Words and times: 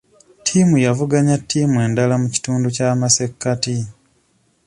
Ttiimu 0.39 0.75
yavuganya 0.85 1.35
ttiimu 1.41 1.77
endala 1.85 2.15
mu 2.21 2.27
kitundu 2.33 2.67
ky'amasekkati. 2.75 3.75